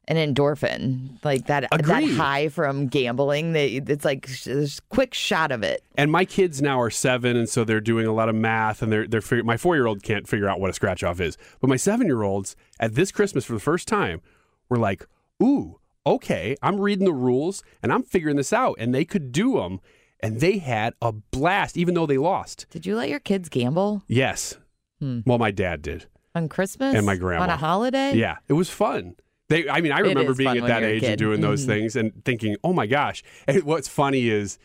[0.06, 5.62] an endorphin like that that high from gambling that it's like this quick shot of
[5.62, 8.82] it And my kids now are seven, and so they're doing a lot of math,
[8.82, 11.38] and they're they're my four year old can't figure out what a scratch off is,
[11.60, 14.20] but my seven year olds at this Christmas for the first time
[14.68, 15.06] were like,
[15.42, 19.54] "Ooh, okay, I'm reading the rules and I'm figuring this out," and they could do
[19.54, 19.80] them,
[20.20, 22.66] and they had a blast, even though they lost.
[22.70, 24.58] did you let your kids gamble Yes,
[24.98, 25.20] hmm.
[25.24, 26.06] Well, my dad did.
[26.34, 26.94] On Christmas?
[26.94, 27.44] And my grandma.
[27.44, 28.14] On a holiday?
[28.14, 29.14] Yeah, it was fun.
[29.48, 31.66] They, I mean, I remember being at that age and doing those Mhm.
[31.66, 34.58] things and thinking, "Oh my gosh!" And what's funny is,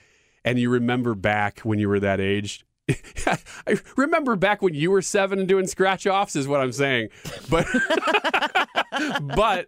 [0.46, 2.66] and you remember back when you were that age.
[3.28, 7.10] I remember back when you were seven and doing scratch offs, is what I'm saying.
[7.50, 7.68] But,
[9.36, 9.68] but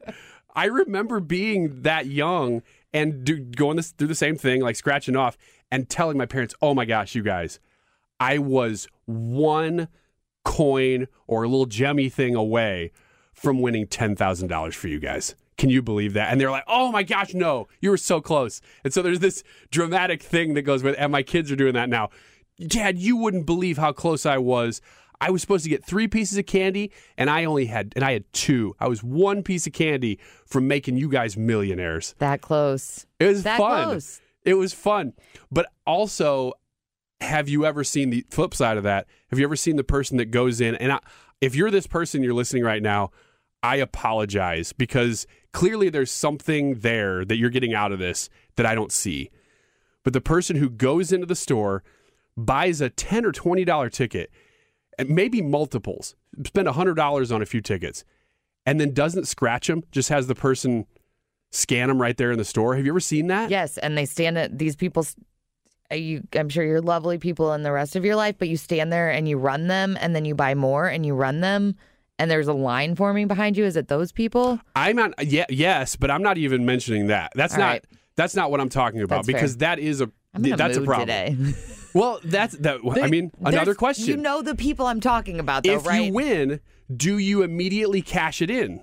[0.55, 2.61] I remember being that young
[2.93, 5.37] and do, going this through the same thing, like scratching off,
[5.71, 7.59] and telling my parents, "Oh my gosh, you guys,
[8.19, 9.87] I was one
[10.43, 12.91] coin or a little gemmy thing away
[13.41, 15.35] from winning $10,000 for you guys.
[15.57, 16.31] Can you believe that?
[16.31, 18.61] And they're like, oh my gosh, no, you were so close.
[18.83, 21.89] And so there's this dramatic thing that goes with, and my kids are doing that
[21.89, 22.09] now.
[22.67, 24.81] Dad, you wouldn't believe how close I was.
[25.19, 28.13] I was supposed to get three pieces of candy, and I only had, and I
[28.13, 28.75] had two.
[28.79, 32.15] I was one piece of candy from making you guys millionaires.
[32.17, 33.05] That close.
[33.19, 33.85] It was That fun.
[33.85, 34.19] close.
[34.43, 35.13] It was fun.
[35.51, 36.53] But also,
[37.19, 39.05] have you ever seen the flip side of that?
[39.29, 40.99] Have you ever seen the person that goes in and I,
[41.39, 43.11] if you're this person you're listening right now,
[43.63, 48.73] I apologize because clearly there's something there that you're getting out of this that I
[48.75, 49.29] don't see.
[50.03, 51.83] But the person who goes into the store,
[52.35, 54.31] buys a 10 or 20 dollar ticket,
[54.97, 58.03] and maybe multiples, spend $100 on a few tickets,
[58.65, 60.85] and then doesn't scratch them, just has the person
[61.51, 62.75] scan them right there in the store.
[62.75, 63.49] Have you ever seen that?
[63.51, 65.05] Yes, and they stand at these people.
[65.91, 68.57] uh, You, I'm sure you're lovely people in the rest of your life, but you
[68.57, 71.75] stand there and you run them, and then you buy more and you run them,
[72.21, 73.65] and there's a line forming behind you.
[73.65, 74.59] Is it those people?
[74.75, 75.13] I'm not.
[75.25, 77.31] Yeah, yes, but I'm not even mentioning that.
[77.35, 77.65] That's All not.
[77.67, 77.85] right.
[78.15, 79.35] That's not what I'm talking about That's fair.
[79.35, 80.11] because that is a.
[80.33, 81.07] That's a problem.
[81.07, 81.53] today.
[81.93, 82.79] Well, that's that.
[82.89, 84.05] I mean, another question.
[84.07, 86.05] You know the people I'm talking about, though, if right?
[86.05, 86.61] you win,
[86.95, 88.81] do you immediately cash it in?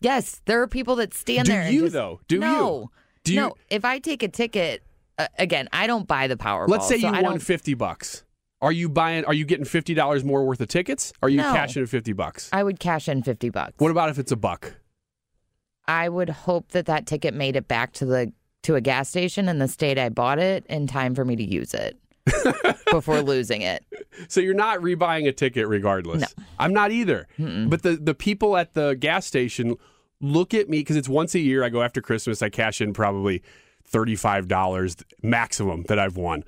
[0.00, 1.62] yes, there are people that stand Do there.
[1.62, 2.20] and you, just- though?
[2.26, 2.40] Do you?
[2.40, 2.90] no,
[3.24, 4.82] Do you- No, if I take a ticket,
[5.18, 6.68] uh, again, I don't buy the Powerball.
[6.68, 8.24] Let's say you I won fifty bucks.
[8.60, 9.24] Are you buying?
[9.24, 11.12] Are you getting fifty dollars more worth of tickets?
[11.22, 11.52] Are you No.
[11.52, 12.48] cashing in fifty bucks?
[12.52, 13.74] I would cash in fifty bucks.
[13.78, 14.74] What about if it's a buck?
[15.86, 18.32] I would hope that that ticket made it back to the
[18.64, 21.42] to a gas station in the state I bought it in time for me to
[21.44, 21.96] use it
[22.90, 23.84] before losing it.
[24.26, 26.34] So you're not rebuying a ticket regardless.
[26.58, 27.28] I'm not either.
[27.38, 29.76] But the the people at the gas station
[30.20, 31.62] look at me because it's once a year.
[31.62, 32.42] I go after Christmas.
[32.42, 33.42] I cash in probably
[33.84, 36.42] thirty five dollars maximum that I've won.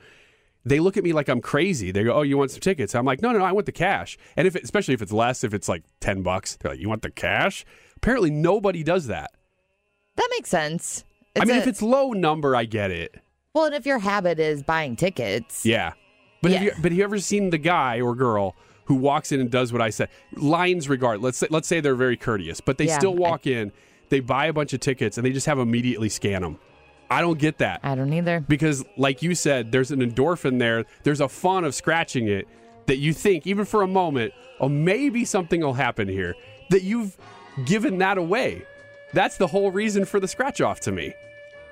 [0.65, 1.91] They look at me like I'm crazy.
[1.91, 3.73] They go, "Oh, you want some tickets?" I'm like, "No, no, no I want the
[3.73, 6.81] cash." And if it, especially if it's less, if it's like ten bucks, they're like,
[6.81, 7.65] "You want the cash?"
[7.97, 9.31] Apparently, nobody does that.
[10.17, 11.05] That makes sense.
[11.41, 13.15] I mean, a- if it's low number, I get it.
[13.55, 15.93] well, and if your habit is buying tickets, Yeah.
[16.43, 19.41] But have you but have you ever seen the guy or girl who walks in
[19.41, 20.09] and does what I said?
[20.37, 21.21] Lines regard.
[21.21, 23.73] Let's say let's say they're very courteous, but they Yeah, still walk in,
[24.09, 26.59] they buy a bunch of tickets and they just have immediately scan them.
[27.11, 27.81] I don't get that.
[27.83, 28.41] I don't either.
[28.41, 30.85] Because like you said, there's an endorphin there.
[31.03, 32.47] There's a fun of scratching it
[32.87, 36.35] that you think even for a moment, oh maybe something will happen here.
[36.71, 37.17] That you've
[37.65, 38.65] given that away.
[39.13, 41.13] That's the whole reason for the scratch off to me.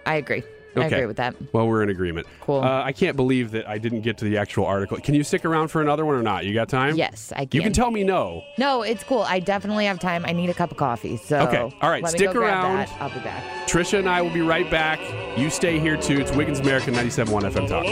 [0.04, 0.42] I agree.
[0.76, 0.96] I Okay.
[0.96, 1.34] agree with that.
[1.52, 2.26] Well, we're in agreement.
[2.40, 2.60] Cool.
[2.62, 4.96] Uh, I can't believe that I didn't get to the actual article.
[4.98, 6.44] Can you stick around for another one or not?
[6.44, 6.96] You got time?
[6.96, 7.56] Yes, I can.
[7.58, 8.42] You can tell me no.
[8.58, 9.22] No, it's cool.
[9.22, 10.24] I definitely have time.
[10.26, 11.16] I need a cup of coffee.
[11.16, 11.74] So Okay.
[11.80, 12.06] All right.
[12.08, 12.88] Stick around.
[13.00, 13.42] I'll be back.
[13.66, 15.00] Trisha and I will be right back.
[15.36, 16.20] You stay here too.
[16.20, 17.84] It's Wiggins America 97.1 FM Talk.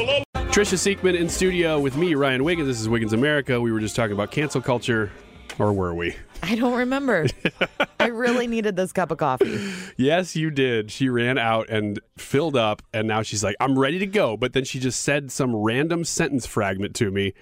[0.53, 2.67] Trisha Siekman in studio with me, Ryan Wiggins.
[2.69, 3.61] This is Wiggins America.
[3.61, 5.11] We were just talking about cancel culture,
[5.59, 6.16] or were we?
[6.42, 7.27] I don't remember.
[8.01, 9.73] I really needed this cup of coffee.
[9.97, 10.90] Yes, you did.
[10.90, 14.37] She ran out and filled up, and now she's like, I'm ready to go.
[14.37, 17.33] But then she just said some random sentence fragment to me,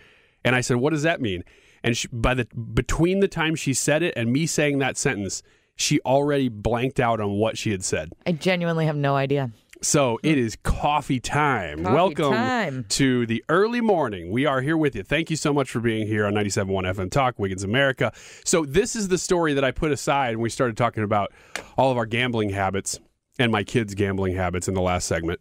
[0.45, 1.45] and I said, What does that mean?
[1.83, 5.43] And she, by the between the time she said it and me saying that sentence,
[5.77, 8.13] she already blanked out on what she had said.
[8.27, 9.51] I genuinely have no idea.
[9.85, 11.85] So it is coffee time.
[11.85, 12.87] Coffee Welcome time.
[12.89, 14.31] to the early morning.
[14.31, 15.03] We are here with you.
[15.03, 18.11] Thank you so much for being here on 97.1 FM Talk, Wiggins America.
[18.47, 21.33] So this is the story that I put aside when we started talking about
[21.77, 22.99] all of our gambling habits
[23.39, 25.41] and my kids' gambling habits in the last segment.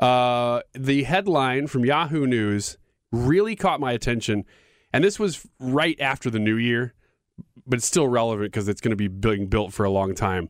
[0.00, 2.76] Uh, the headline from Yahoo News
[3.12, 4.46] really caught my attention,
[4.92, 6.94] and this was right after the new year,
[7.66, 10.48] but it's still relevant because it's going to be being built for a long time.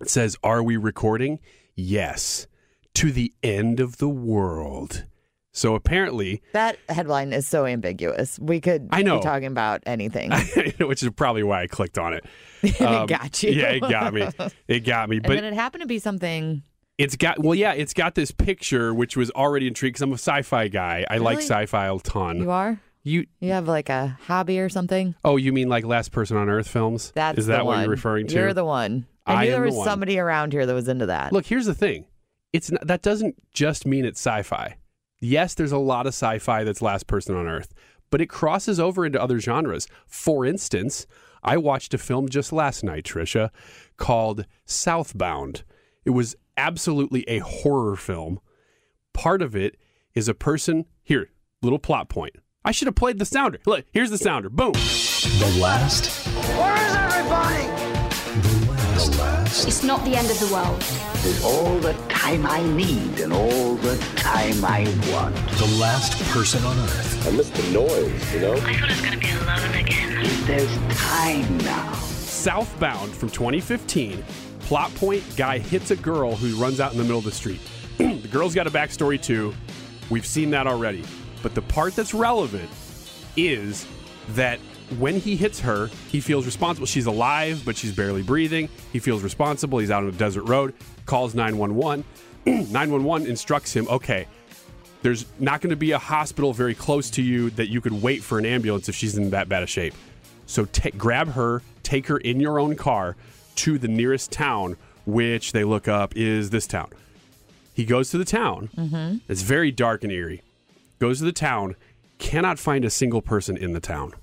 [0.00, 1.38] It says, Are we recording?
[1.74, 2.46] Yes.
[2.94, 5.04] To the end of the world.
[5.54, 8.38] So apparently, That headline is so ambiguous.
[8.38, 9.18] We could I know.
[9.18, 10.30] be talking about anything.
[10.78, 12.24] which is probably why I clicked on it.
[12.62, 13.50] it Um, got you.
[13.52, 14.26] Yeah, it got me.
[14.66, 15.16] It got me.
[15.16, 16.62] and But then it happened to be something.
[16.96, 20.14] it's got, well, yeah, it's got this picture, which was already intrigued because I'm a
[20.14, 21.04] sci fi guy.
[21.10, 22.38] I like sci fi a ton.
[22.38, 22.80] You are?
[23.02, 25.14] You, You have like a hobby or something?
[25.24, 27.12] oh, you mean like Last Person on Earth films?
[27.14, 27.80] That's Is the that what one.
[27.82, 28.34] you're referring to?
[28.36, 29.06] You're the one.
[29.26, 29.86] I, I knew am there was one.
[29.86, 31.32] somebody around here that was into that.
[31.32, 32.06] Look, here's the thing.
[32.52, 34.76] It's not, that doesn't just mean it's sci-fi.
[35.20, 37.72] Yes, there's a lot of sci-fi that's last person on Earth,
[38.10, 39.86] but it crosses over into other genres.
[40.06, 41.06] For instance,
[41.42, 43.50] I watched a film just last night, Trisha,
[43.96, 45.62] called Southbound.
[46.04, 48.40] It was absolutely a horror film.
[49.12, 49.76] Part of it
[50.14, 50.86] is a person.
[51.04, 51.30] Here,
[51.62, 52.36] little plot point.
[52.64, 53.60] I should have played the sounder.
[53.66, 54.48] Look, here's the sounder.
[54.48, 54.72] Boom.
[54.72, 56.26] The last.
[56.26, 57.71] Where is everybody?
[59.52, 59.68] The last.
[59.68, 60.80] It's not the end of the world.
[61.22, 65.34] There's all the time I need and all the time I want.
[65.58, 67.28] The last person on earth.
[67.28, 68.54] I missed the noise, you know?
[68.54, 70.46] I thought I was going to be alone again.
[70.46, 71.92] There's time now.
[71.92, 74.24] Southbound from 2015.
[74.60, 77.60] Plot point guy hits a girl who runs out in the middle of the street.
[77.98, 79.52] the girl's got a backstory too.
[80.08, 81.04] We've seen that already.
[81.42, 82.70] But the part that's relevant
[83.36, 83.86] is
[84.30, 84.60] that
[84.98, 86.86] when he hits her, he feels responsible.
[86.86, 88.68] She's alive, but she's barely breathing.
[88.92, 89.78] He feels responsible.
[89.78, 90.74] He's out on a desert road,
[91.06, 92.04] calls 911.
[92.46, 94.26] 911 instructs him, okay,
[95.02, 98.22] there's not going to be a hospital very close to you that you could wait
[98.22, 99.94] for an ambulance if she's in that bad a shape.
[100.46, 103.16] So grab her, take her in your own car
[103.56, 104.76] to the nearest town,
[105.06, 106.90] which they look up is this town.
[107.74, 108.68] He goes to the town.
[108.76, 109.18] Mm-hmm.
[109.28, 110.42] It's very dark and eerie.
[110.98, 111.74] Goes to the town,
[112.18, 114.14] cannot find a single person in the town.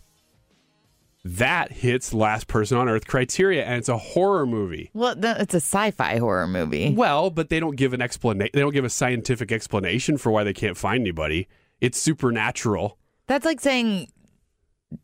[1.25, 4.89] That hits Last Person on Earth criteria, and it's a horror movie.
[4.93, 6.93] Well, it's a sci-fi horror movie.
[6.93, 8.51] Well, but they don't give an explanation.
[8.53, 11.49] They don't give a scientific explanation for why they can't find anybody.
[11.81, 12.97] It's supernatural.
[13.27, 14.07] That's like saying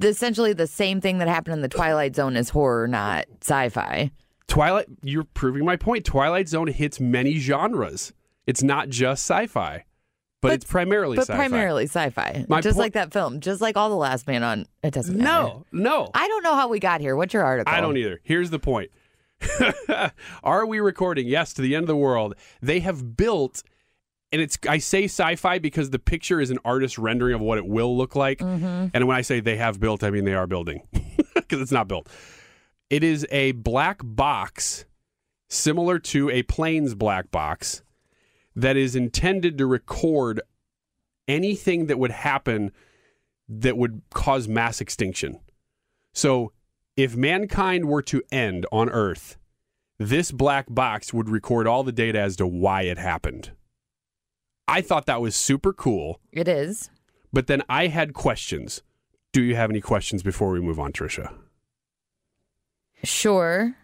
[0.02, 4.10] essentially the same thing that happened in the Twilight Zone is horror, not sci-fi.
[4.48, 6.06] Twilight, you're proving my point.
[6.06, 8.14] Twilight Zone hits many genres.
[8.48, 9.84] It's not just sci-fi,
[10.50, 11.36] but, it's primarily but sci-fi.
[11.38, 12.46] primarily sci-fi.
[12.48, 14.66] My just po- like that film, just like all the Last Man on.
[14.84, 15.26] It doesn't matter.
[15.30, 16.10] No, no.
[16.14, 17.16] I don't know how we got here.
[17.16, 17.74] What's your article?
[17.74, 18.20] I don't either.
[18.24, 18.92] Here's the point.
[20.44, 21.28] Are we recording?
[21.28, 22.36] Yes, to the end of the world.
[22.62, 23.64] They have built,
[24.32, 27.66] and it's I say sci-fi because the picture is an artist rendering of what it
[27.66, 28.40] will look like.
[28.40, 28.92] Mhm.
[28.94, 30.88] And when I say they have built, I mean they are building
[31.36, 32.10] because it's not built.
[32.90, 34.86] It is a black box
[35.50, 37.84] similar to a plane's black box
[38.56, 40.42] that is intended to record
[41.28, 42.72] anything that would happen
[43.50, 45.40] that would cause mass extinction.
[46.14, 46.52] So,
[46.96, 49.38] if mankind were to end on Earth,
[49.98, 53.52] this black box would record all the data as to why it happened.
[54.68, 56.90] I thought that was super cool, It is.
[57.34, 58.82] but then I had questions.
[59.34, 61.34] Do you have any questions before we move on, Trisha?
[63.04, 63.76] Sure.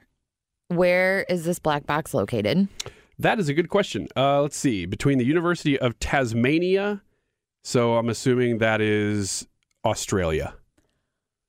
[0.70, 2.68] Where is this black box located?
[3.22, 4.08] That is a good question.
[4.18, 4.86] Uh, let's see.
[4.88, 7.04] Between the University of Tasmania,
[7.64, 9.48] so I'm assuming that is
[9.86, 10.56] Australia,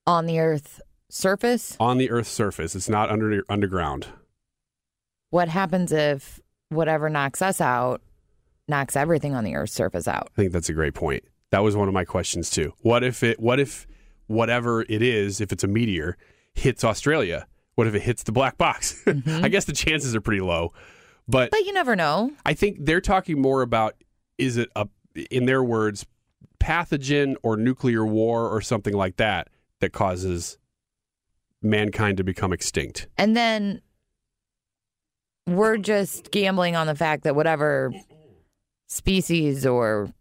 [0.07, 1.77] On the Earth surface?
[1.81, 2.75] on the Earth's surface.
[2.75, 4.09] It's not under underground.
[5.31, 8.03] What happens if whatever knocks us out
[8.69, 10.29] knocks everything on the Earth's surface out?
[10.37, 11.25] I think that's a great point.
[11.53, 12.75] That was one of my questions too.
[12.83, 13.41] What if it?
[13.41, 13.87] What if
[14.27, 16.19] whatever it is, if it's a meteor,
[16.55, 17.47] hits Australia?
[17.77, 19.03] What if it hits the black box?
[19.27, 20.75] I guess the chances are pretty low,
[21.29, 22.33] but But you never know.
[22.45, 23.95] I think they're talking more about
[24.39, 24.89] is it a,
[25.31, 26.07] in their words,
[26.59, 29.49] pathogen or nuclear war or something like that
[29.81, 30.59] that causes
[31.61, 33.09] mankind to become extinct.
[33.19, 33.81] And then
[35.47, 37.93] we're just gambling on the fact that whatever
[38.89, 40.13] species or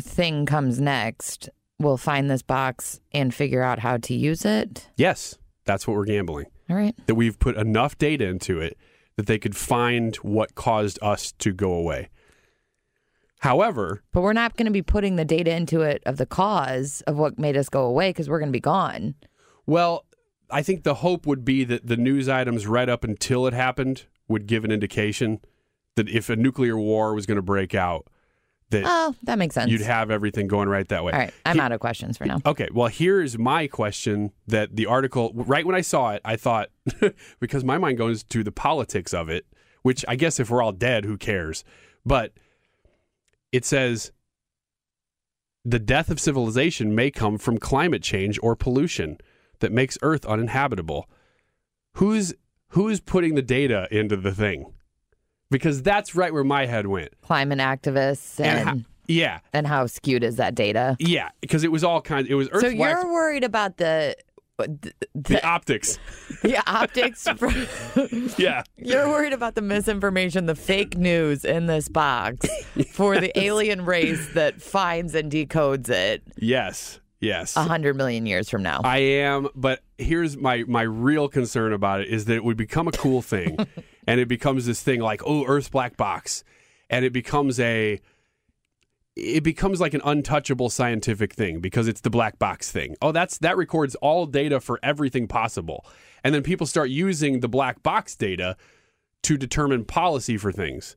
[0.00, 1.48] thing comes next
[1.78, 4.88] will find this box and figure out how to use it.
[4.96, 6.46] Yes, that's what we're gambling.
[6.68, 6.94] All right.
[7.06, 8.76] That we've put enough data into it
[9.18, 12.08] that they could find what caused us to go away.
[13.40, 17.02] However, But we're not going to be putting the data into it of the cause
[17.08, 19.16] of what made us go away because we're going to be gone.
[19.66, 20.04] well,
[20.50, 24.06] I think the hope would be that the news items right up until it happened
[24.28, 25.40] would give an indication
[25.96, 28.06] that if a nuclear war was going to break out,
[28.70, 29.70] that Oh, that makes sense.
[29.70, 31.12] you'd have everything going right that way.
[31.12, 31.34] All right.
[31.46, 32.40] I'm He- out of questions for now.
[32.44, 36.68] Okay, well, here's my question that the article, right when I saw it, I thought,
[37.40, 39.46] because my mind goes to the politics of it,
[39.82, 41.64] which I guess if we're all dead, who cares?
[42.04, 42.32] But
[43.52, 44.12] it says
[45.64, 49.18] the death of civilization may come from climate change or pollution
[49.60, 51.08] that makes Earth uninhabitable.
[51.94, 52.34] Who's
[52.72, 54.72] who's putting the data into the thing?
[55.50, 57.08] Because that's right where my head went.
[57.22, 60.96] Climate activists And and, ho- yeah, and how skewed is that data?
[61.00, 62.28] yeah, because it was all kinds.
[62.28, 62.62] It was Earth.
[62.62, 64.14] so you're worried about the
[64.58, 65.98] the, the optics.
[66.42, 67.26] the optics.
[67.36, 67.48] For,
[68.36, 68.64] Yeah.
[68.76, 72.46] you're worried about the misinformation, the fake news in this box
[72.92, 77.00] for the alien race that finds and decodes it Yes.
[77.20, 77.56] Yes.
[77.56, 78.80] a hundred million years from now.
[78.84, 82.86] I am, but here's my my real concern about it is that it would become
[82.86, 83.58] a cool thing,
[84.06, 86.44] and it becomes this thing like oh Earth's black box,
[86.88, 88.00] and it becomes a
[89.18, 92.94] it becomes like an untouchable scientific thing because it's the black box thing.
[93.02, 95.84] Oh, that's that records all data for everything possible.
[96.22, 98.56] And then people start using the black box data
[99.24, 100.96] to determine policy for things.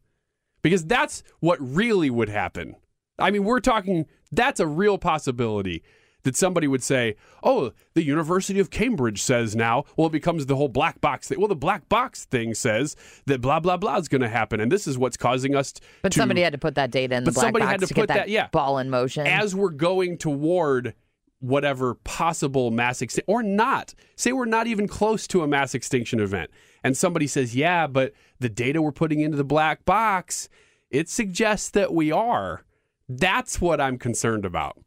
[0.62, 2.76] Because that's what really would happen.
[3.18, 5.84] I mean, we're talking that's a real possibility
[6.24, 10.56] that somebody would say, "Oh, the University of Cambridge says now." Well, it becomes the
[10.56, 11.40] whole black box thing.
[11.40, 12.96] Well, the black box thing says
[13.26, 15.74] that blah blah blah is going to happen, and this is what's causing us.
[16.02, 17.88] But to, somebody had to put that data in the black somebody box had to,
[17.88, 19.28] to get that, that yeah ball in motion.
[19.28, 20.94] as we're going toward
[21.40, 23.94] whatever possible mass extinction or not.
[24.16, 26.52] Say we're not even close to a mass extinction event,
[26.84, 30.50] and somebody says, "Yeah, but the data we're putting into the black box
[30.90, 32.64] it suggests that we are."
[33.10, 34.78] That's what I'm concerned about.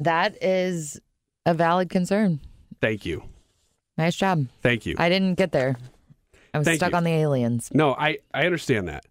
[0.00, 1.00] That is
[1.46, 2.40] a valid concern.
[2.80, 3.22] Thank you.
[3.96, 4.46] Nice job.
[4.62, 4.96] Thank you.
[4.98, 5.76] I didn't get there.
[6.52, 6.96] I was Thank stuck you.
[6.96, 7.70] on the aliens.
[7.72, 9.04] No, I, I understand that.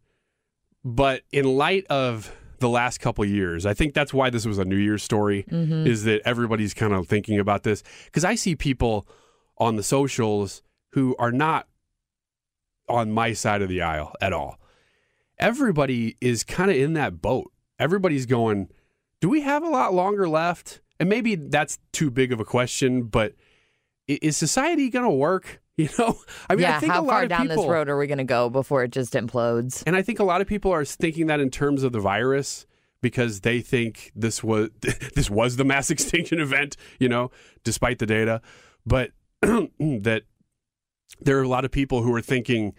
[0.84, 4.66] But in light of the last couple years, I think that's why this was a
[4.66, 5.86] New Year's story, Mhm.
[5.88, 7.84] is that everybody's kind of thinking about this.
[8.06, 9.08] Because I see people
[9.58, 10.62] on the socials
[10.92, 11.68] who are not
[12.90, 14.60] on my side of the aisle at all.
[15.40, 17.52] Everybody is kind of in that boat.
[17.80, 18.70] Everybody's going,
[19.24, 20.82] do we have a lot longer left?
[21.00, 23.36] And maybe that's too big of a question, but
[24.06, 25.62] is society going to work?
[25.76, 27.90] You know, I mean, yeah, I think how a lot far down people, this road
[27.90, 29.82] are we going to go before it just implodes?
[29.88, 32.68] and I think a lot of people are thinking that in terms of the virus
[33.02, 34.70] because they think this was
[35.16, 37.32] this was the mass extinction event, you know,
[37.64, 38.40] despite the data.
[38.86, 40.26] But that
[41.22, 42.76] there are a lot of people who are thinking,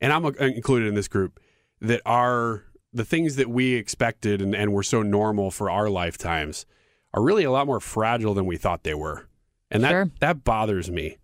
[0.00, 1.40] and I'm uh, included in this group,
[1.80, 6.66] that are the things that we expected and, and were so normal for our lifetimes
[7.12, 9.28] are really a lot more fragile than we thought they were.
[9.70, 10.10] And that Sure.
[10.20, 11.18] that bothers me.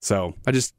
[0.00, 0.74] So I just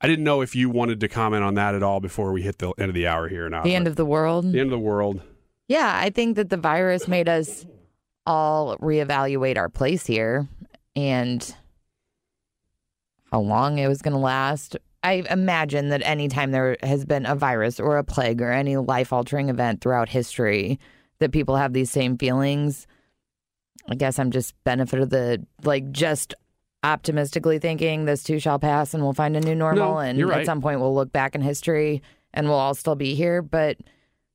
[0.00, 2.58] I didn't know if you wanted to comment on that at all before we hit
[2.58, 3.64] the end of the hour here or not.
[3.64, 4.44] The end of the world?
[4.44, 5.22] the end of the world.
[5.68, 7.64] Yeah, I think that the virus made us
[8.26, 10.48] all reevaluate our place here
[10.96, 11.54] and
[13.30, 14.76] how long it was going to last.
[15.04, 19.12] I imagine that anytime there has been a virus or a plague or any life
[19.12, 20.80] altering event throughout history,
[21.18, 22.86] that people have these same feelings.
[23.88, 26.34] I guess I'm just benefit of the like just
[26.82, 30.32] optimistically thinking this too shall pass and we'll find a new normal No, and you're
[30.32, 32.02] at some point we'll look back in history
[32.32, 33.76] and we'll all still be here, but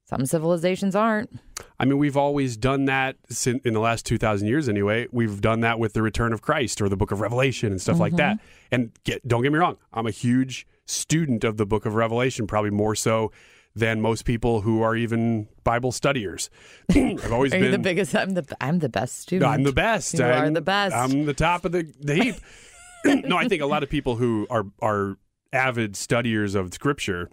[0.10, 1.40] some civilizations aren't.
[1.80, 5.08] I mean, we've always done that in the last 2,000 years anyway.
[5.12, 8.00] We've done that with the return of Christ or the book of Revelation and stuff
[8.00, 8.38] like that.
[8.38, 8.46] Mm-hmm.
[8.72, 12.48] And get, don't get me wrong, I'm a huge student of the book of Revelation,
[12.48, 13.32] probably more so
[13.76, 16.50] than most people who are even Bible studiers.
[16.90, 18.16] I've always Are been the biggest?
[18.16, 19.52] I'm the I'm the best student.
[19.52, 20.16] I'm the best.
[20.16, 20.96] You are I'm, the best.
[20.96, 22.36] I'm the top of the, the heap.
[23.06, 25.18] no, I think a lot of people who are are
[25.54, 27.30] avid studiers of scripture,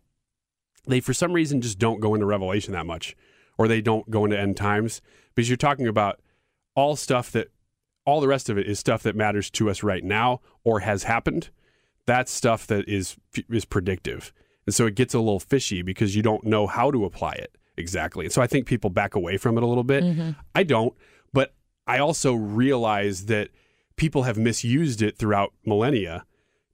[0.87, 3.17] they for some reason just don't go into Revelation that much,
[3.59, 5.03] or they don't go into end times
[5.35, 6.21] because you're talking about
[6.75, 7.49] all stuff that
[8.05, 11.05] all the rest of it is stuff that matters to us right now or has
[11.05, 11.51] happened.
[12.07, 13.17] That's stuff that is
[13.49, 14.33] is predictive,
[14.65, 17.57] and so it gets a little fishy because you don't know how to apply it
[17.77, 18.27] exactly.
[18.27, 20.05] And so I think people back away from it a little bit.
[20.05, 20.31] Mm-hmm.
[20.55, 20.95] I don't,
[21.33, 21.55] but
[21.87, 23.51] I also realize that
[23.97, 26.25] people have misused it throughout millennia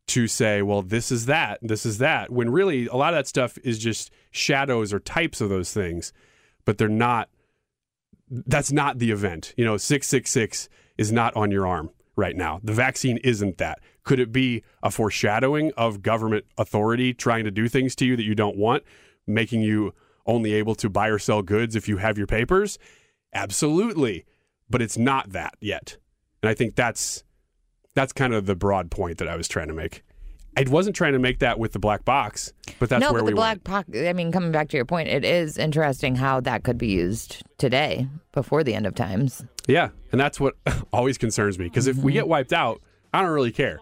[0.09, 3.27] to say, well, this is that, this is that, when really a lot of that
[3.27, 6.13] stuff is just shadows or types of those things,
[6.65, 7.29] but they're not,
[8.29, 9.55] that's not the event.
[9.57, 12.61] You know, 666 is not on your arm right now.
[12.63, 13.81] The vaccine isn't that.
[14.05, 18.25] Could it be a foreshadowing of government authority trying to do things to you that
[18.25, 18.83] you don't want,
[19.27, 19.95] making you
[20.27, 22.79] only able to buy or sell goods if you have your papers?
[23.33, 24.25] Absolutely.
[24.69, 25.97] But it's not that yet.
[26.43, 27.23] And I think that's
[27.95, 30.03] that's kind of the broad point that I was trying to make.
[30.55, 33.27] I wasn't trying to make that with the black box, but that's no, where but
[33.27, 33.65] we the went.
[33.65, 34.07] black pocket.
[34.07, 37.43] I mean, coming back to your point, it is interesting how that could be used
[37.57, 39.43] today before the end of times.
[39.67, 40.55] Yeah, and that's what
[40.93, 42.05] always concerns me because if Mm-hmm.
[42.05, 42.83] we get wiped out,
[43.15, 43.79] I don't really care.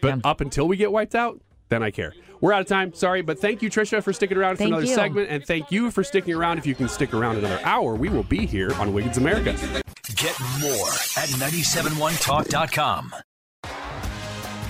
[0.00, 2.14] But up until we get wiped out, then I care.
[2.40, 2.92] We're out of time.
[2.94, 4.94] Sorry, but thank you, Trisha, for sticking around Thank for another you.
[4.94, 6.58] segment, and thank you for sticking around.
[6.58, 9.52] If you can stick around another hour, we will be here on Wiggins America.
[10.16, 13.12] Get more at 971talk.com.